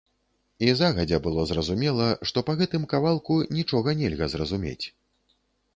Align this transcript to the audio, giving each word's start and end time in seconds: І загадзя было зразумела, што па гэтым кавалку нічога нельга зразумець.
І 0.67 0.73
загадзя 0.79 1.19
было 1.27 1.43
зразумела, 1.51 2.07
што 2.31 2.45
па 2.49 2.57
гэтым 2.63 2.89
кавалку 2.95 3.41
нічога 3.61 3.89
нельга 4.03 4.25
зразумець. 4.37 4.85